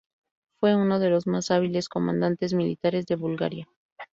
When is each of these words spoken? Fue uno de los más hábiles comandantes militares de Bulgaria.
Fue 0.59 0.75
uno 0.75 0.97
de 0.97 1.11
los 1.11 1.27
más 1.27 1.51
hábiles 1.51 1.87
comandantes 1.87 2.55
militares 2.55 3.05
de 3.05 3.15
Bulgaria. 3.17 3.67